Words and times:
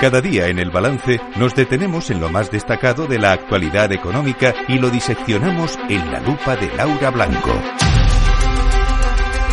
Cada 0.00 0.20
día 0.20 0.48
en 0.48 0.58
el 0.58 0.70
balance 0.70 1.18
nos 1.38 1.54
detenemos 1.54 2.10
en 2.10 2.20
lo 2.20 2.28
más 2.28 2.50
destacado 2.50 3.06
de 3.06 3.18
la 3.18 3.32
actualidad 3.32 3.90
económica 3.92 4.52
y 4.68 4.78
lo 4.78 4.90
diseccionamos 4.90 5.78
en 5.88 6.12
la 6.12 6.20
lupa 6.20 6.54
de 6.54 6.68
Laura 6.76 7.10
Blanco. 7.10 7.50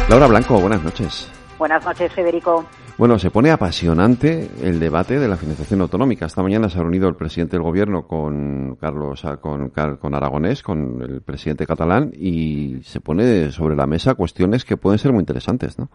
Laura 0.10 0.28
Blanco, 0.28 0.60
buenas 0.60 0.84
noches. 0.84 1.32
Buenas 1.58 1.86
noches, 1.86 2.12
Federico. 2.12 2.66
Bueno, 2.98 3.18
se 3.18 3.32
pone 3.32 3.52
apasionante 3.52 4.50
el 4.62 4.82
debate 4.82 5.18
de 5.18 5.30
la 5.30 5.38
financiación 5.38 5.80
autonómica. 5.80 6.26
Esta 6.26 6.44
mañana 6.44 6.68
se 6.68 6.78
ha 6.78 6.82
reunido 6.82 7.08
el 7.08 7.16
presidente 7.16 7.56
del 7.56 7.64
gobierno 7.64 8.06
con 8.06 8.76
Carlos, 8.76 9.24
con, 9.40 9.70
con 9.70 10.14
Aragonés, 10.14 10.62
con 10.62 11.02
el 11.02 11.22
presidente 11.22 11.66
catalán, 11.66 12.12
y 12.14 12.82
se 12.84 13.00
pone 13.00 13.50
sobre 13.54 13.78
la 13.78 13.88
mesa 13.88 14.14
cuestiones 14.14 14.66
que 14.66 14.76
pueden 14.76 15.00
ser 15.00 15.14
muy 15.14 15.22
interesantes, 15.22 15.80
¿no? 15.80 15.90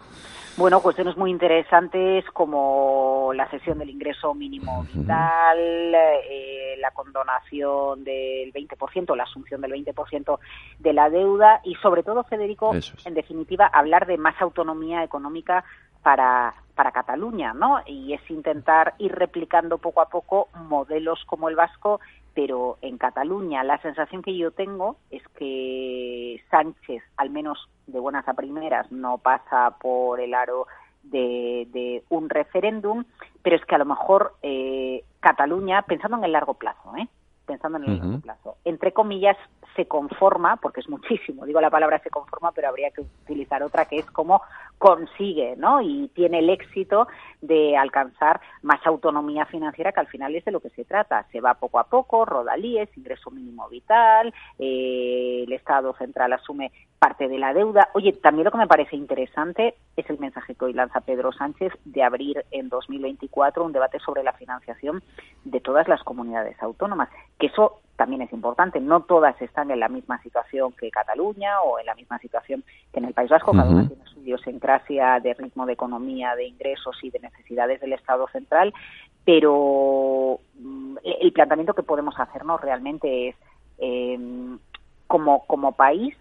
Bueno, 0.59 0.83
cuestiones 0.83 1.17
muy 1.17 1.31
interesantes 1.31 2.25
como 2.33 3.31
la 3.33 3.49
cesión 3.49 3.79
del 3.79 3.91
ingreso 3.91 4.35
mínimo 4.35 4.83
vital, 4.93 5.95
eh, 5.95 6.75
la 6.81 6.91
condonación 6.91 8.03
del 8.03 8.53
20%, 8.53 9.15
la 9.15 9.23
asunción 9.23 9.61
del 9.61 9.71
20% 9.71 10.41
de 10.81 10.93
la 10.93 11.11
deuda 11.11 11.61
y 11.63 11.77
sobre 11.77 12.03
todo, 12.03 12.25
Federico, 12.25 12.73
en 13.05 13.15
definitiva, 13.15 13.67
hablar 13.73 14.09
de 14.09 14.19
más 14.19 14.35
autonomía 14.43 15.05
económica 15.05 15.63
para, 16.03 16.55
para 16.79 16.93
Cataluña, 16.93 17.55
¿no? 17.55 17.81
Y 17.87 18.13
es 18.13 18.31
intentar 18.31 18.95
ir 18.99 19.13
replicando 19.13 19.79
poco 19.79 20.01
a 20.01 20.09
poco 20.09 20.47
modelos 20.55 21.19
como 21.27 21.49
el 21.49 21.57
vasco, 21.57 21.99
pero 22.35 22.79
en 22.83 22.99
Cataluña 22.99 23.65
la 23.65 23.83
sensación 23.83 24.23
que 24.23 24.39
yo 24.39 24.53
tengo 24.53 24.95
es 25.11 25.27
que 25.37 26.41
Sánchez, 26.53 27.03
al 27.17 27.31
menos 27.31 27.69
de 27.89 27.99
buenas 27.99 28.29
a 28.29 28.35
primeras, 28.35 28.93
no 28.93 29.19
pasa 29.19 29.77
por 29.81 30.21
el 30.21 30.35
aro 30.35 30.69
de, 31.03 32.05
un 32.11 32.31
referéndum, 32.31 33.05
pero 33.43 33.57
es 33.57 33.65
que 33.65 33.75
a 33.75 33.79
lo 33.79 33.85
mejor 33.85 34.37
eh, 34.43 35.03
Cataluña, 35.19 35.83
pensando 35.83 36.17
en 36.19 36.25
el 36.27 36.33
largo 36.33 36.55
plazo, 36.55 36.95
¿eh? 36.97 37.09
pensando 37.45 37.79
en 37.79 37.85
el 37.91 37.99
largo 37.99 38.21
plazo, 38.21 38.57
entre 38.65 38.93
comillas, 38.93 39.37
se 39.75 39.89
conforma, 39.89 40.59
porque 40.59 40.81
es 40.81 40.89
muchísimo, 40.89 41.45
digo 41.45 41.61
la 41.61 41.71
palabra 41.71 41.99
se 42.05 42.11
conforma, 42.11 42.53
pero 42.53 42.69
habría 42.69 42.93
que 42.93 43.01
utilizar 43.01 43.65
otra 43.65 43.87
que 43.87 43.97
es 43.97 44.09
como 44.13 44.43
consigue, 44.79 45.55
¿no? 45.57 45.81
Y 45.83 46.09
tiene 46.15 46.39
el 46.39 46.51
éxito 46.51 47.09
de 47.41 47.77
alcanzar 47.77 48.41
más 48.63 48.85
autonomía 48.87 49.45
financiera, 49.47 49.93
que 49.93 50.01
al 50.01 50.07
final 50.07 50.35
es 50.35 50.45
de 50.45 50.53
lo 50.53 50.61
que 50.61 50.71
se 50.71 50.85
trata. 50.85 51.27
Se 51.31 51.41
va 51.41 51.55
poco 51.55 51.79
a 51.79 51.85
poco, 51.85 52.25
rodalíes, 52.25 52.89
ingreso 52.97 53.31
mínimo 53.31 53.69
vital, 53.69 54.33
eh, 54.59 55.45
el 55.47 55.53
Estado 55.53 55.95
central 55.95 56.33
asume 56.33 56.73
parte 56.99 57.29
de 57.29 57.39
la 57.39 57.55
deuda. 57.55 57.91
Oye, 57.95 58.13
también 58.13 58.45
lo 58.45 58.51
que 58.51 58.59
me 58.59 58.67
parece 58.67 58.97
interesante 58.97 59.75
es 59.97 60.09
el 60.11 60.19
mensaje 60.19 60.55
que 60.55 60.65
hoy 60.65 60.73
lanza 60.73 61.01
Pedro 61.01 61.33
Sánchez 61.33 61.73
de 61.85 62.03
abrir 62.03 62.45
en 62.51 62.69
2024 62.69 63.65
un 63.65 63.73
debate 63.73 63.99
sobre 64.01 64.23
la 64.23 64.33
financiación 64.33 65.03
de 65.45 65.61
todas 65.61 65.87
las 65.89 66.03
comunidades 66.03 66.61
autónomas, 66.63 67.09
que 67.39 67.47
eso 67.47 67.81
también 67.97 68.23
es 68.23 68.33
importante. 68.33 68.81
No 68.81 69.03
todas 69.03 69.41
están 69.43 69.71
en 69.71 69.81
la 69.81 69.89
misma 69.89 70.23
situación 70.23 70.73
que 70.73 70.91
Cataluña 70.91 71.61
o 71.63 71.79
en 71.79 71.87
la 71.87 71.95
misma 71.95 72.19
situación 72.19 72.65
que 72.93 73.01
en 73.01 73.07
el 73.07 73.13
País 73.15 73.29
Vasco. 73.29 73.53
Cada 73.53 73.69
una 73.69 73.89
tiene 73.89 74.05
su 74.07 74.23
idiosincrasia 74.69 75.21
de 75.21 75.35
ritmo 75.35 75.67
de 75.67 75.73
economía, 75.73 76.35
de 76.37 76.47
ingresos 76.47 76.97
y 77.03 77.11
de 77.11 77.21
necesidades 77.21 77.81
del 77.81 77.93
Estado 77.93 78.27
central. 78.29 78.73
Pero 79.25 80.41
mm, 80.59 80.97
el 81.21 81.33
planteamiento 81.33 81.75
que 81.75 81.83
podemos 81.83 82.19
hacernos 82.19 82.61
realmente 82.61 83.29
es, 83.29 83.37
em, 83.79 84.59
como, 85.07 85.45
como 85.47 85.73
país, 85.73 86.15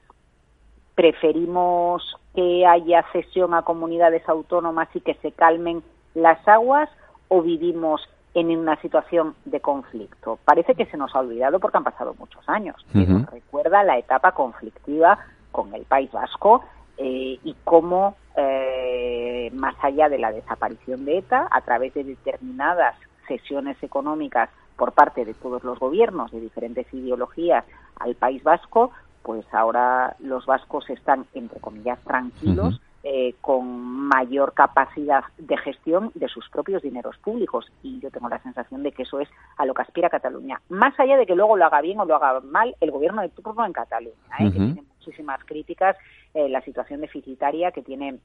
preferimos 0.95 2.15
que 2.33 2.65
haya 2.65 3.05
cesión 3.11 3.53
a 3.53 3.63
comunidades 3.63 4.27
autónomas 4.27 4.87
y 4.93 5.01
que 5.01 5.15
se 5.15 5.31
calmen 5.31 5.83
las 6.13 6.45
aguas 6.47 6.89
o 7.27 7.41
vivimos 7.41 8.01
en 8.33 8.55
una 8.55 8.79
situación 8.81 9.35
de 9.45 9.59
conflicto. 9.59 10.37
Parece 10.45 10.75
que 10.75 10.85
se 10.85 10.97
nos 10.97 11.15
ha 11.15 11.19
olvidado 11.19 11.59
porque 11.59 11.77
han 11.77 11.83
pasado 11.83 12.15
muchos 12.19 12.47
años. 12.47 12.75
nos 12.93 13.29
recuerda 13.31 13.83
la 13.83 13.97
etapa 13.97 14.31
conflictiva 14.33 15.17
con 15.51 15.73
el 15.73 15.83
País 15.83 16.11
Vasco 16.11 16.63
eh, 16.97 17.39
y 17.43 17.55
cómo, 17.63 18.15
eh, 18.35 19.51
más 19.53 19.75
allá 19.81 20.09
de 20.09 20.17
la 20.17 20.31
desaparición 20.31 21.05
de 21.05 21.19
ETA, 21.19 21.47
a 21.51 21.61
través 21.61 21.93
de 21.93 22.03
determinadas 22.03 22.95
sesiones 23.27 23.81
económicas 23.83 24.49
por 24.75 24.93
parte 24.93 25.25
de 25.25 25.33
todos 25.33 25.63
los 25.63 25.79
gobiernos 25.79 26.31
de 26.31 26.39
diferentes 26.39 26.91
ideologías 26.93 27.65
al 27.99 28.15
País 28.15 28.43
Vasco, 28.43 28.91
pues 29.23 29.45
ahora 29.53 30.15
los 30.19 30.45
vascos 30.45 30.89
están, 30.89 31.25
entre 31.33 31.59
comillas, 31.59 31.99
tranquilos. 32.03 32.79
Eh, 33.09 33.35
con 33.39 33.65
mayor 34.09 34.53
capacidad 34.53 35.23
de 35.37 35.55
gestión 35.55 36.11
de 36.13 36.27
sus 36.27 36.49
propios 36.49 36.81
dineros 36.81 37.17
públicos. 37.19 37.71
Y 37.81 38.01
yo 38.01 38.11
tengo 38.11 38.27
la 38.27 38.39
sensación 38.39 38.83
de 38.83 38.91
que 38.91 39.03
eso 39.03 39.21
es 39.21 39.29
a 39.55 39.65
lo 39.65 39.73
que 39.73 39.83
aspira 39.83 40.09
Cataluña. 40.09 40.59
Más 40.67 40.99
allá 40.99 41.15
de 41.15 41.25
que 41.25 41.35
luego 41.35 41.55
lo 41.55 41.63
haga 41.63 41.79
bien 41.79 42.01
o 42.01 42.05
lo 42.05 42.15
haga 42.15 42.41
mal 42.41 42.75
el 42.81 42.91
gobierno 42.91 43.21
de 43.21 43.29
turno 43.29 43.65
en 43.65 43.71
Cataluña, 43.71 44.13
¿eh? 44.39 44.51
que 44.51 44.59
tiene 44.59 44.83
muchísimas 44.99 45.43
críticas, 45.45 45.95
eh, 46.33 46.49
la 46.49 46.61
situación 46.61 47.01
deficitaria 47.01 47.71
que 47.71 47.81
tiene 47.81 48.19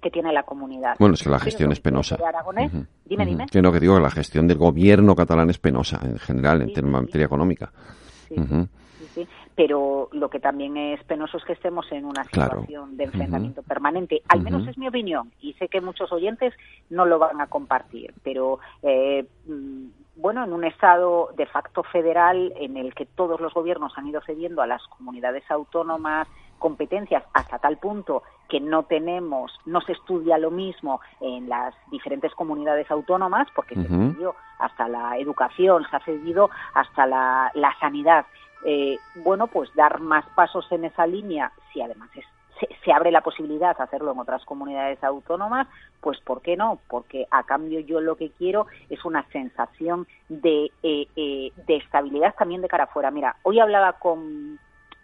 que 0.00 0.10
tiene 0.10 0.32
la 0.32 0.44
comunidad. 0.44 0.96
Bueno, 0.98 1.14
es 1.14 1.22
que 1.22 1.28
la 1.28 1.38
gestión 1.38 1.72
es 1.72 1.80
penosa. 1.80 2.16
Dime, 3.04 3.26
dime. 3.26 3.46
Que 3.50 3.60
no, 3.60 3.70
que 3.70 3.80
digo 3.80 3.96
que 3.96 4.02
la 4.02 4.10
gestión 4.10 4.48
del 4.48 4.56
gobierno 4.56 5.14
catalán 5.14 5.50
es 5.50 5.58
penosa 5.58 6.00
en 6.02 6.18
general, 6.18 6.72
en 6.74 6.90
materia 6.90 7.26
económica. 7.26 7.70
Sí, 8.28 8.36
sí, 9.14 9.28
pero 9.54 10.08
lo 10.12 10.30
que 10.30 10.40
también 10.40 10.76
es 10.76 11.02
penoso 11.04 11.36
es 11.36 11.44
que 11.44 11.52
estemos 11.52 11.84
en 11.92 12.06
una 12.06 12.24
situación 12.24 12.96
de 12.96 13.04
enfrentamiento 13.04 13.62
permanente. 13.62 14.22
Al 14.28 14.40
menos 14.40 14.66
es 14.66 14.78
mi 14.78 14.88
opinión 14.88 15.32
y 15.40 15.52
sé 15.54 15.68
que 15.68 15.80
muchos 15.80 16.10
oyentes 16.12 16.54
no 16.88 17.04
lo 17.04 17.18
van 17.18 17.40
a 17.40 17.46
compartir, 17.48 18.14
pero 18.22 18.60
eh, 18.82 19.26
mm, 19.46 19.86
bueno, 20.20 20.44
en 20.44 20.52
un 20.52 20.64
Estado 20.64 21.30
de 21.36 21.46
facto 21.46 21.82
federal 21.82 22.52
en 22.56 22.76
el 22.76 22.94
que 22.94 23.06
todos 23.06 23.40
los 23.40 23.54
gobiernos 23.54 23.96
han 23.96 24.06
ido 24.06 24.20
cediendo 24.20 24.62
a 24.62 24.66
las 24.66 24.86
comunidades 24.88 25.48
autónomas 25.50 26.28
competencias 26.58 27.24
hasta 27.32 27.58
tal 27.58 27.78
punto 27.78 28.22
que 28.48 28.60
no 28.60 28.82
tenemos, 28.82 29.50
no 29.64 29.80
se 29.80 29.92
estudia 29.92 30.36
lo 30.36 30.50
mismo 30.50 31.00
en 31.20 31.48
las 31.48 31.74
diferentes 31.90 32.34
comunidades 32.34 32.90
autónomas, 32.90 33.48
porque 33.54 33.76
se 33.76 33.88
cedió 33.88 34.34
hasta 34.58 34.88
la 34.88 35.16
educación, 35.16 35.86
se 35.88 35.96
ha 35.96 36.00
cedido 36.00 36.50
hasta 36.74 37.06
la, 37.06 37.50
la 37.54 37.74
sanidad. 37.78 38.26
Eh, 38.64 38.98
bueno, 39.24 39.46
pues 39.46 39.74
dar 39.74 40.00
más 40.00 40.26
pasos 40.34 40.70
en 40.70 40.84
esa 40.84 41.06
línea, 41.06 41.50
si 41.72 41.80
además 41.80 42.10
se, 42.84 42.92
abre 42.92 43.10
la 43.10 43.22
posibilidad 43.22 43.76
de 43.76 43.82
hacerlo 43.82 44.12
en 44.12 44.18
otras 44.18 44.44
comunidades 44.44 45.02
autónomas, 45.02 45.68
pues 46.00 46.20
¿por 46.20 46.42
qué 46.42 46.56
no? 46.56 46.78
Porque 46.88 47.26
a 47.30 47.44
cambio 47.44 47.80
yo 47.80 48.00
lo 48.00 48.16
que 48.16 48.30
quiero 48.30 48.66
es 48.88 49.04
una 49.04 49.26
sensación 49.30 50.06
de, 50.28 50.70
eh, 50.82 51.06
eh, 51.16 51.52
de 51.66 51.76
estabilidad 51.76 52.34
también 52.38 52.62
de 52.62 52.68
cara 52.68 52.84
afuera. 52.84 53.10
Mira, 53.10 53.36
hoy 53.42 53.60
hablaba 53.60 53.94
con 53.94 54.58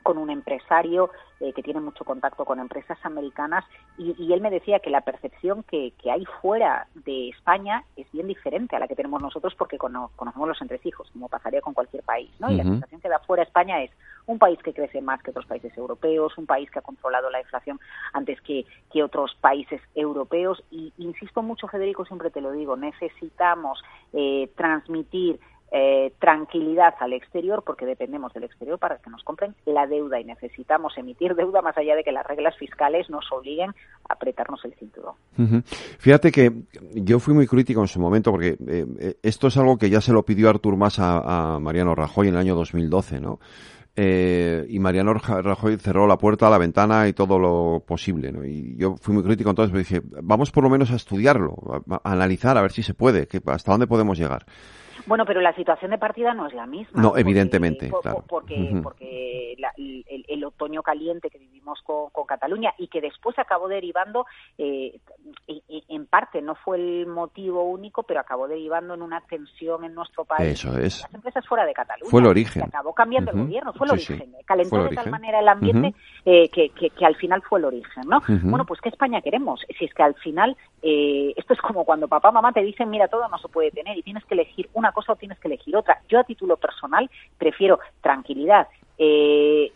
con 0.06 0.18
un 0.18 0.30
empresario 0.30 1.10
eh, 1.40 1.52
que 1.52 1.64
tiene 1.64 1.80
mucho 1.80 2.04
contacto 2.04 2.44
con 2.44 2.60
empresas 2.60 2.96
americanas 3.02 3.64
y, 3.98 4.32
él 4.32 4.40
me 4.40 4.50
decía 4.50 4.78
que 4.78 4.88
la 4.88 5.00
percepción 5.00 5.64
que, 5.64 5.92
hay 6.08 6.24
fuera 6.40 6.86
de 6.94 7.30
España 7.30 7.82
es 7.96 8.06
bien 8.12 8.28
diferente 8.28 8.76
a 8.76 8.78
la 8.78 8.86
que 8.86 8.94
tenemos 8.94 9.20
nosotros 9.20 9.56
porque 9.58 9.78
conocemos 9.78 10.46
los 10.46 10.62
entresijos, 10.62 11.10
como 11.10 11.28
pasaría 11.28 11.60
con 11.60 11.74
cualquier 11.74 12.04
país, 12.04 12.30
¿no? 12.38 12.52
Y 12.52 12.54
la 12.54 12.62
sensación 12.62 13.00
que 13.00 13.08
da 13.08 13.18
fuera 13.18 13.42
España 13.42 13.82
es 13.82 13.90
un 14.26 14.38
país 14.38 14.58
que 14.62 14.72
crece 14.72 15.00
más 15.00 15.22
que 15.22 15.30
otros 15.30 15.46
países 15.46 15.76
europeos, 15.76 16.36
un 16.36 16.46
país 16.46 16.70
que 16.70 16.78
ha 16.78 16.82
controlado 16.82 17.30
la 17.30 17.40
inflación 17.40 17.80
antes 18.12 18.40
que, 18.40 18.64
que 18.92 19.02
otros 19.02 19.36
países 19.40 19.80
europeos 19.94 20.62
y 20.70 20.92
insisto 20.98 21.42
mucho, 21.42 21.68
Federico, 21.68 22.04
siempre 22.04 22.30
te 22.30 22.40
lo 22.40 22.52
digo, 22.52 22.76
necesitamos 22.76 23.82
eh, 24.12 24.50
transmitir 24.56 25.38
eh, 25.72 26.12
tranquilidad 26.20 26.94
al 27.00 27.12
exterior 27.12 27.64
porque 27.66 27.86
dependemos 27.86 28.32
del 28.32 28.44
exterior 28.44 28.78
para 28.78 28.98
que 28.98 29.10
nos 29.10 29.24
compren 29.24 29.52
la 29.64 29.88
deuda 29.88 30.20
y 30.20 30.24
necesitamos 30.24 30.96
emitir 30.96 31.34
deuda 31.34 31.60
más 31.60 31.76
allá 31.76 31.96
de 31.96 32.04
que 32.04 32.12
las 32.12 32.24
reglas 32.24 32.56
fiscales 32.56 33.10
nos 33.10 33.30
obliguen 33.32 33.70
a 34.08 34.12
apretarnos 34.14 34.64
el 34.64 34.74
cinturón. 34.74 35.14
Fíjate 35.98 36.30
que 36.30 36.52
yo 36.94 37.18
fui 37.18 37.34
muy 37.34 37.48
crítico 37.48 37.80
en 37.80 37.88
su 37.88 37.98
momento 37.98 38.30
porque 38.30 38.50
eh, 38.50 38.86
eh, 39.00 39.14
esto 39.24 39.48
es 39.48 39.56
algo 39.56 39.76
que 39.76 39.90
ya 39.90 40.00
se 40.00 40.12
lo 40.12 40.22
pidió 40.22 40.48
Artur 40.48 40.76
Mas 40.76 41.00
a, 41.00 41.58
Mariano 41.60 41.96
Rajoy 41.96 42.28
en 42.28 42.34
el 42.34 42.40
año 42.40 42.54
2012, 42.54 43.20
¿no? 43.20 43.40
Y 43.96 44.78
Mariano 44.78 45.14
Rajoy 45.14 45.78
cerró 45.78 46.06
la 46.06 46.18
puerta, 46.18 46.50
la 46.50 46.58
ventana 46.58 47.08
y 47.08 47.12
todo 47.12 47.38
lo 47.38 47.82
posible. 47.86 48.30
¿no? 48.30 48.44
Y 48.44 48.76
yo 48.76 48.96
fui 49.00 49.14
muy 49.14 49.22
crítico 49.22 49.50
entonces, 49.50 49.72
me 49.72 49.80
dije, 49.80 50.02
vamos 50.22 50.50
por 50.50 50.64
lo 50.64 50.70
menos 50.70 50.90
a 50.90 50.96
estudiarlo, 50.96 51.84
a, 51.90 52.12
analizar, 52.12 52.58
a 52.58 52.62
ver 52.62 52.72
si 52.72 52.82
se 52.82 52.94
puede, 52.94 53.26
que, 53.26 53.40
hasta 53.46 53.72
dónde 53.72 53.86
podemos 53.86 54.18
llegar. 54.18 54.44
Bueno, 55.06 55.24
pero 55.26 55.40
la 55.40 55.54
situación 55.54 55.90
de 55.90 55.98
partida 55.98 56.34
no 56.34 56.46
es 56.46 56.54
la 56.54 56.66
misma. 56.66 57.00
No, 57.00 57.16
evidentemente, 57.16 57.90
Porque, 58.28 58.80
porque 58.82 59.56
el, 60.28 60.44
otoño 60.44 60.82
caliente 60.82 61.30
que 61.30 61.38
vivimos 61.38 61.80
con, 61.82 62.26
Cataluña 62.26 62.74
y 62.78 62.88
que 62.88 63.00
después 63.00 63.38
acabó 63.38 63.68
derivando, 63.68 64.26
eh, 64.58 64.98
en 65.46 66.06
parte 66.06 66.42
no 66.42 66.56
fue 66.56 66.76
el 66.76 67.06
motivo 67.06 67.62
único, 67.62 68.02
pero 68.02 68.20
acabó 68.20 68.48
derivando 68.48 68.94
en 68.94 69.02
una 69.02 69.20
tensión 69.20 69.84
en 69.84 69.94
nuestro 69.94 70.24
país. 70.24 70.58
Eso 70.58 70.76
es. 70.78 71.02
Las 71.02 71.14
empresas 71.14 71.46
fuera 71.46 71.64
de 71.64 71.72
Cataluña. 71.72 72.10
Fue 72.10 72.20
el 72.20 72.26
origen. 72.26 72.64
acabó 72.64 72.92
cambiando 72.92 73.30
el 73.30 73.38
gobierno, 73.38 73.72
fue 73.72 73.86
el 73.86 73.92
origen. 73.92 74.34
Calentó 74.44 74.82
de 74.84 74.96
tal 74.96 75.10
manera 75.10 75.38
el 75.40 75.48
ambiente 75.48 75.94
eh, 76.24 76.48
que, 76.48 76.70
que, 76.70 77.06
al 77.06 77.16
final 77.16 77.42
fue 77.42 77.60
el 77.60 77.66
origen, 77.66 78.04
¿no? 78.08 78.22
Bueno, 78.26 78.64
pues 78.66 78.80
¿qué 78.80 78.88
España 78.88 79.20
queremos? 79.20 79.60
Si 79.78 79.84
es 79.84 79.94
que 79.94 80.02
al 80.02 80.14
final 80.16 80.56
eh, 80.82 81.32
esto 81.36 81.52
es 81.54 81.60
como 81.60 81.84
cuando 81.84 82.06
papá 82.06 82.30
mamá 82.30 82.52
te 82.52 82.62
dicen, 82.62 82.90
mira, 82.90 83.08
todo 83.08 83.28
no 83.28 83.38
se 83.38 83.48
puede 83.48 83.70
tener 83.70 83.96
y 83.96 84.02
tienes 84.02 84.24
que 84.24 84.34
elegir 84.34 84.68
una 84.74 84.85
cosa 84.92 85.12
o 85.12 85.16
tienes 85.16 85.38
que 85.38 85.48
elegir 85.48 85.76
otra. 85.76 86.00
Yo 86.08 86.18
a 86.18 86.24
título 86.24 86.56
personal 86.56 87.10
prefiero 87.38 87.80
tranquilidad. 88.00 88.68
Eh, 88.98 89.72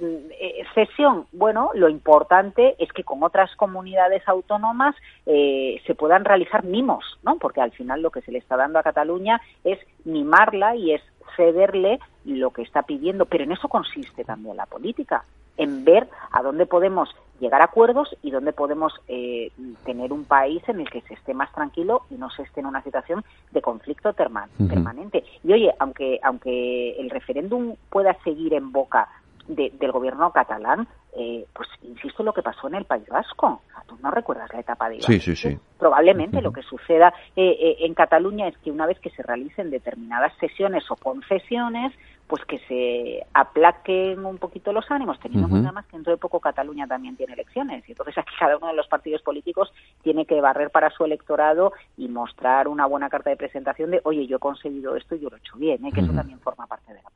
eh, 0.00 0.64
cesión, 0.74 1.26
bueno, 1.32 1.70
lo 1.74 1.88
importante 1.88 2.74
es 2.78 2.92
que 2.92 3.04
con 3.04 3.22
otras 3.22 3.54
comunidades 3.56 4.26
autónomas 4.26 4.96
eh, 5.26 5.80
se 5.86 5.94
puedan 5.94 6.24
realizar 6.24 6.64
mimos, 6.64 7.04
¿no? 7.22 7.36
Porque 7.38 7.60
al 7.60 7.72
final 7.72 8.02
lo 8.02 8.10
que 8.10 8.22
se 8.22 8.32
le 8.32 8.38
está 8.38 8.56
dando 8.56 8.78
a 8.78 8.82
Cataluña 8.82 9.40
es 9.64 9.78
mimarla 10.04 10.74
y 10.76 10.92
es 10.92 11.02
cederle 11.36 12.00
lo 12.24 12.50
que 12.50 12.62
está 12.62 12.82
pidiendo, 12.82 13.26
pero 13.26 13.44
en 13.44 13.52
eso 13.52 13.68
consiste 13.68 14.24
también 14.24 14.56
la 14.56 14.66
política, 14.66 15.24
en 15.56 15.84
ver 15.84 16.08
a 16.30 16.42
dónde 16.42 16.66
podemos 16.66 17.08
llegar 17.40 17.60
a 17.60 17.64
acuerdos 17.64 18.16
y 18.22 18.30
dónde 18.30 18.52
podemos 18.52 18.94
eh, 19.08 19.50
tener 19.84 20.12
un 20.12 20.24
país 20.24 20.62
en 20.68 20.80
el 20.80 20.88
que 20.88 21.00
se 21.02 21.14
esté 21.14 21.34
más 21.34 21.52
tranquilo 21.52 22.02
y 22.08 22.14
no 22.14 22.30
se 22.30 22.42
esté 22.42 22.60
en 22.60 22.66
una 22.66 22.82
situación 22.82 23.24
de 23.50 23.60
conflicto 23.60 24.12
permanente. 24.12 25.24
Y 25.42 25.52
oye, 25.52 25.74
aunque, 25.80 26.20
aunque 26.22 27.00
el 27.00 27.10
referéndum 27.10 27.74
pueda 27.90 28.16
seguir 28.22 28.54
en 28.54 28.70
boca 28.70 29.08
del 29.46 29.92
gobierno 29.92 30.30
catalán, 30.32 30.88
eh, 31.14 31.44
pues 31.52 31.68
insisto 31.82 32.22
lo 32.22 32.32
que 32.32 32.42
pasó 32.42 32.68
en 32.68 32.76
el 32.76 32.84
País 32.84 33.06
Vasco. 33.08 33.62
¿Tú 33.86 33.98
no 34.00 34.10
recuerdas 34.10 34.50
la 34.52 34.60
etapa 34.60 34.88
de 34.88 35.02
Sí, 35.02 35.20
sí, 35.20 35.36
sí. 35.36 35.58
Probablemente 35.78 36.40
lo 36.40 36.52
que 36.52 36.62
suceda 36.62 37.12
eh, 37.36 37.76
en 37.80 37.94
Cataluña 37.94 38.48
es 38.48 38.56
que 38.58 38.70
una 38.70 38.86
vez 38.86 38.98
que 39.00 39.10
se 39.10 39.22
realicen 39.22 39.70
determinadas 39.70 40.32
sesiones 40.38 40.88
o 40.90 40.96
concesiones, 40.96 41.92
pues 42.32 42.44
que 42.46 42.58
se 42.60 43.26
aplaquen 43.34 44.24
un 44.24 44.38
poquito 44.38 44.72
los 44.72 44.90
ánimos, 44.90 45.20
teniendo 45.20 45.48
en 45.48 45.50
cuenta 45.50 45.72
más 45.72 45.84
que 45.84 45.96
dentro 45.98 46.12
de 46.12 46.16
poco 46.16 46.40
Cataluña 46.40 46.86
también 46.86 47.14
tiene 47.14 47.34
elecciones. 47.34 47.86
Y 47.86 47.92
entonces 47.92 48.16
aquí 48.16 48.32
cada 48.38 48.56
uno 48.56 48.68
de 48.68 48.74
los 48.74 48.86
partidos 48.86 49.20
políticos 49.20 49.70
tiene 50.02 50.24
que 50.24 50.40
barrer 50.40 50.70
para 50.70 50.88
su 50.90 51.04
electorado 51.04 51.72
y 51.98 52.08
mostrar 52.08 52.68
una 52.68 52.86
buena 52.86 53.10
carta 53.10 53.28
de 53.28 53.36
presentación 53.36 53.90
de, 53.90 54.00
oye, 54.04 54.26
yo 54.26 54.36
he 54.36 54.40
conseguido 54.40 54.96
esto 54.96 55.14
y 55.14 55.20
yo 55.20 55.28
lo 55.28 55.36
he 55.36 55.40
hecho 55.40 55.58
bien, 55.58 55.84
¿eh? 55.84 55.92
que 55.92 56.00
eso 56.00 56.12
también 56.12 56.40
forma 56.40 56.66
parte 56.66 56.94
de 56.94 57.02
la. 57.02 57.11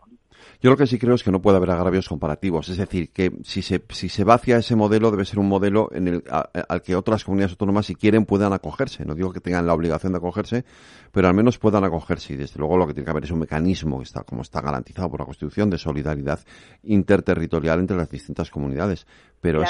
Yo 0.60 0.70
lo 0.70 0.76
que 0.76 0.86
sí 0.86 0.98
creo 0.98 1.14
es 1.14 1.22
que 1.22 1.30
no 1.30 1.40
puede 1.40 1.58
haber 1.58 1.70
agravios 1.70 2.08
comparativos. 2.08 2.68
Es 2.68 2.76
decir, 2.76 3.10
que 3.10 3.32
si 3.42 3.62
se, 3.62 3.82
si 3.90 4.08
se 4.08 4.24
va 4.24 4.34
hacia 4.34 4.58
ese 4.58 4.76
modelo, 4.76 5.10
debe 5.10 5.24
ser 5.24 5.38
un 5.38 5.48
modelo 5.48 5.88
en 5.92 6.08
el, 6.08 6.24
al 6.30 6.82
que 6.82 6.96
otras 6.96 7.24
comunidades 7.24 7.52
autónomas, 7.52 7.86
si 7.86 7.94
quieren, 7.94 8.24
puedan 8.24 8.52
acogerse. 8.52 9.04
No 9.04 9.14
digo 9.14 9.32
que 9.32 9.40
tengan 9.40 9.66
la 9.66 9.74
obligación 9.74 10.12
de 10.12 10.18
acogerse, 10.18 10.64
pero 11.12 11.28
al 11.28 11.34
menos 11.34 11.58
puedan 11.58 11.84
acogerse. 11.84 12.34
Y 12.34 12.36
desde 12.36 12.58
luego 12.58 12.76
lo 12.76 12.86
que 12.86 12.94
tiene 12.94 13.04
que 13.04 13.10
haber 13.10 13.24
es 13.24 13.30
un 13.30 13.40
mecanismo 13.40 13.98
que 13.98 14.04
está, 14.04 14.22
como 14.22 14.42
está 14.42 14.60
garantizado 14.60 15.10
por 15.10 15.20
la 15.20 15.26
Constitución 15.26 15.70
de 15.70 15.78
solidaridad 15.78 16.40
interterritorial 16.84 17.80
entre 17.80 17.96
las 17.96 18.10
distintas 18.10 18.50
comunidades. 18.50 19.06
Pero, 19.40 19.62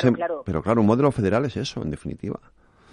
pero 0.44 0.62
claro, 0.62 0.80
un 0.80 0.86
modelo 0.86 1.10
federal 1.10 1.44
es 1.44 1.56
eso, 1.56 1.82
en 1.82 1.90
definitiva. 1.90 2.40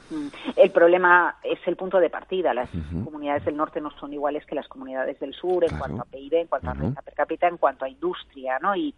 Mm. 0.10 0.28
El 0.64 0.72
problema 0.72 1.40
es 1.44 1.60
el 1.66 1.76
punto 1.76 2.00
de 2.00 2.10
partida. 2.10 2.54
Las 2.54 2.70
comunidades 3.04 3.44
del 3.44 3.58
norte 3.58 3.82
no 3.82 3.92
son 4.00 4.14
iguales 4.14 4.46
que 4.46 4.56
las 4.56 4.70
comunidades 4.70 5.20
del 5.20 5.34
sur 5.34 5.62
en 5.66 5.78
cuanto 5.78 6.04
a 6.04 6.06
PIB, 6.06 6.36
en 6.36 6.48
cuanto 6.48 6.70
a 6.70 6.74
renta 6.74 7.02
per 7.02 7.14
cápita, 7.16 7.50
en 7.50 7.58
cuanto 7.58 7.84
a 7.84 7.90
industria, 7.90 8.60
¿no? 8.60 8.74
Y 8.74 8.96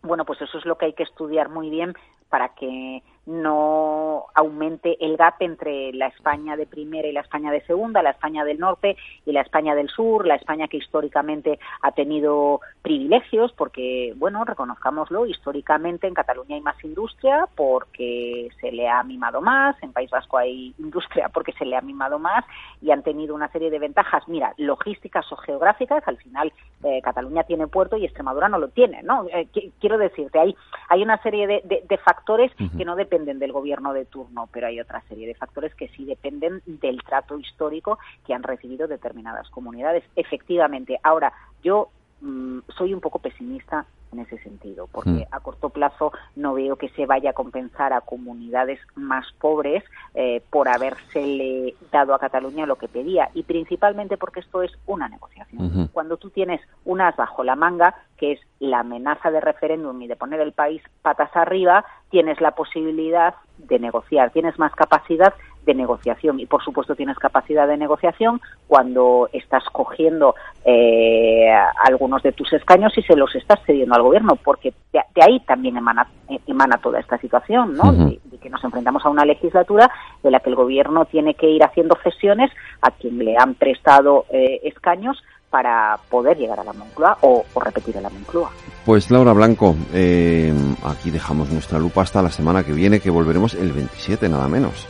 bueno, 0.00 0.24
pues 0.24 0.40
eso 0.40 0.56
es 0.56 0.64
lo 0.64 0.78
que 0.78 0.86
hay 0.86 0.92
que 0.94 1.02
estudiar 1.02 1.50
muy 1.50 1.68
bien 1.68 1.92
para 2.30 2.54
que 2.54 3.02
no 3.26 4.26
aumente 4.34 4.96
el 5.04 5.16
gap 5.16 5.34
entre 5.40 5.92
la 5.92 6.06
España 6.06 6.56
de 6.56 6.66
primera 6.66 7.08
y 7.08 7.12
la 7.12 7.20
España 7.20 7.50
de 7.50 7.60
segunda, 7.62 8.02
la 8.02 8.10
España 8.10 8.44
del 8.44 8.60
norte 8.60 8.96
y 9.24 9.32
la 9.32 9.40
España 9.40 9.74
del 9.74 9.88
sur, 9.88 10.26
la 10.26 10.36
España 10.36 10.68
que 10.68 10.76
históricamente 10.76 11.58
ha 11.82 11.90
tenido 11.90 12.60
privilegios, 12.82 13.52
porque, 13.52 14.14
bueno, 14.16 14.44
reconozcámoslo, 14.44 15.26
históricamente 15.26 16.06
en 16.06 16.14
Cataluña 16.14 16.54
hay 16.54 16.62
más 16.62 16.82
industria 16.84 17.48
porque 17.56 18.48
se 18.60 18.70
le 18.70 18.88
ha 18.88 19.02
mimado 19.02 19.40
más, 19.40 19.76
en 19.82 19.92
País 19.92 20.10
Vasco 20.10 20.38
hay 20.38 20.72
industria 20.78 21.28
porque 21.34 21.52
se 21.52 21.64
le 21.64 21.76
ha 21.76 21.80
mimado 21.80 22.20
más 22.20 22.44
y 22.80 22.92
han 22.92 23.02
tenido 23.02 23.34
una 23.34 23.48
serie 23.48 23.70
de 23.70 23.80
ventajas, 23.80 24.22
mira, 24.28 24.54
logísticas 24.56 25.30
o 25.32 25.36
geográficas, 25.36 26.06
al 26.06 26.18
final 26.18 26.52
eh, 26.84 27.00
Cataluña 27.02 27.42
tiene 27.42 27.66
puerto 27.66 27.96
y 27.96 28.04
Extremadura 28.04 28.48
no 28.48 28.58
lo 28.58 28.68
tiene, 28.68 29.02
¿no? 29.02 29.26
Eh, 29.32 29.48
quiero 29.80 29.98
decirte, 29.98 30.38
hay, 30.38 30.54
hay 30.88 31.02
una 31.02 31.20
serie 31.22 31.46
de, 31.46 31.96
factores 32.04 32.52
que 32.76 32.84
no 32.84 32.94
dependen 32.94 33.15
dependen 33.16 33.38
del 33.38 33.52
gobierno 33.52 33.94
de 33.94 34.04
turno, 34.04 34.48
pero 34.52 34.66
hay 34.66 34.78
otra 34.78 35.02
serie 35.08 35.26
de 35.26 35.34
factores 35.34 35.74
que 35.74 35.88
sí 35.88 36.04
dependen 36.04 36.60
del 36.66 37.02
trato 37.02 37.38
histórico 37.38 37.98
que 38.26 38.34
han 38.34 38.42
recibido 38.42 38.86
determinadas 38.86 39.48
comunidades. 39.48 40.04
Efectivamente, 40.16 40.98
ahora 41.02 41.32
yo 41.62 41.88
mm, 42.20 42.58
soy 42.76 42.92
un 42.92 43.00
poco 43.00 43.18
pesimista 43.18 43.86
en 44.12 44.20
ese 44.20 44.38
sentido, 44.38 44.88
porque 44.90 45.10
hmm. 45.10 45.24
a 45.30 45.40
corto 45.40 45.70
plazo 45.70 46.12
no 46.34 46.54
veo 46.54 46.76
que 46.76 46.88
se 46.90 47.06
vaya 47.06 47.30
a 47.30 47.34
compensar 47.34 47.92
a 47.92 48.00
comunidades 48.00 48.78
más 48.94 49.26
pobres 49.40 49.84
eh, 50.14 50.42
por 50.50 50.68
habérsele 50.68 51.74
dado 51.90 52.14
a 52.14 52.18
Cataluña 52.18 52.66
lo 52.66 52.76
que 52.76 52.88
pedía, 52.88 53.30
y 53.34 53.42
principalmente 53.42 54.16
porque 54.16 54.40
esto 54.40 54.62
es 54.62 54.72
una 54.86 55.08
negociación. 55.08 55.88
Cuando 55.92 56.16
tú 56.16 56.30
tienes 56.30 56.60
unas 56.84 57.16
bajo 57.16 57.42
la 57.44 57.56
manga, 57.56 57.94
que 58.16 58.32
es 58.32 58.40
la 58.58 58.80
amenaza 58.80 59.30
de 59.30 59.40
referéndum 59.40 60.00
y 60.02 60.06
de 60.06 60.16
poner 60.16 60.40
el 60.40 60.52
país 60.52 60.82
patas 61.02 61.30
arriba, 61.34 61.84
tienes 62.10 62.40
la 62.40 62.52
posibilidad 62.52 63.34
de 63.58 63.78
negociar, 63.78 64.30
tienes 64.30 64.58
más 64.58 64.72
capacidad 64.74 65.34
de 65.66 65.74
negociación 65.74 66.40
y 66.40 66.46
por 66.46 66.62
supuesto 66.62 66.94
tienes 66.94 67.18
capacidad 67.18 67.66
de 67.66 67.76
negociación 67.76 68.40
cuando 68.68 69.28
estás 69.32 69.64
cogiendo 69.70 70.34
eh, 70.64 71.50
algunos 71.84 72.22
de 72.22 72.32
tus 72.32 72.52
escaños 72.52 72.96
y 72.96 73.02
se 73.02 73.16
los 73.16 73.34
estás 73.34 73.60
cediendo 73.66 73.94
al 73.94 74.02
gobierno 74.02 74.36
porque 74.36 74.72
de, 74.92 75.00
ahí 75.20 75.40
también 75.40 75.76
emana, 75.76 76.06
emana 76.46 76.78
toda 76.78 77.00
esta 77.00 77.18
situación 77.18 77.74
¿no? 77.74 77.92
de, 77.92 78.18
que 78.40 78.48
nos 78.48 78.62
enfrentamos 78.62 79.04
a 79.04 79.10
una 79.10 79.24
legislatura 79.24 79.90
de 80.22 80.30
la 80.30 80.40
que 80.40 80.50
el 80.50 80.56
gobierno 80.56 81.04
tiene 81.04 81.34
que 81.34 81.50
ir 81.50 81.62
haciendo 81.64 81.96
cesiones 82.02 82.50
a 82.80 82.92
quien 82.92 83.18
le 83.18 83.36
han 83.36 83.54
prestado 83.54 84.24
eh, 84.30 84.60
escaños 84.62 85.22
para 85.50 85.98
poder 86.10 86.36
llegar 86.36 86.60
a 86.60 86.64
la 86.64 86.72
Moncloa 86.72 87.18
o, 87.22 87.44
repetir 87.64 87.96
a 87.96 88.00
la 88.00 88.10
Moncloa. 88.10 88.50
Pues 88.84 89.10
Laura 89.10 89.32
Blanco, 89.32 89.74
eh, 89.94 90.52
aquí 90.84 91.10
dejamos 91.10 91.50
nuestra 91.50 91.78
lupa 91.78 92.02
hasta 92.02 92.22
la 92.22 92.30
semana 92.30 92.62
que 92.62 92.72
viene, 92.72 93.00
que 93.00 93.10
volveremos 93.10 93.54
el 93.54 93.72
27, 93.72 94.28
nada 94.28 94.48
menos. 94.48 94.86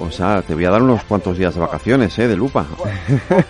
O 0.00 0.10
sea, 0.10 0.42
te 0.42 0.54
voy 0.54 0.64
a 0.64 0.70
dar 0.70 0.82
unos 0.82 1.02
cuantos 1.04 1.36
días 1.38 1.54
de 1.54 1.60
vacaciones, 1.60 2.18
¿eh? 2.18 2.28
De 2.28 2.36
lupa. 2.36 2.66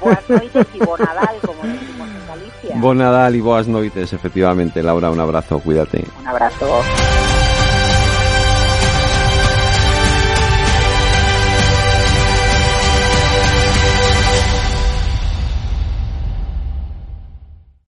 Buenas 0.01 0.29
noches 0.29 0.67
y 0.75 0.79
Bonadal, 0.79 1.37
como 1.45 1.63
decimos 1.63 2.09
en 2.09 2.27
Galicia. 2.27 2.77
Bonadal 2.77 3.37
y 3.37 3.41
boas 3.41 3.69
noites, 3.69 4.13
efectivamente. 4.13 4.83
Laura, 4.83 5.11
un 5.11 5.21
abrazo, 5.21 5.59
cuídate. 5.59 6.05
Un 6.21 6.29
abrazo. 6.29 6.83